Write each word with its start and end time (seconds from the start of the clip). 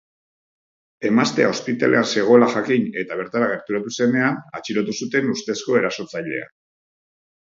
Emaztea 1.09 1.49
ospitalean 1.55 2.07
zegoela 2.13 2.47
jakin 2.53 2.87
eta 3.03 3.19
bertara 3.19 3.51
gerturatu 3.53 3.93
zenean 3.99 4.41
atxilotu 4.61 4.97
zuten 5.03 5.29
ustezko 5.35 5.79
erasotzailea. 5.83 6.49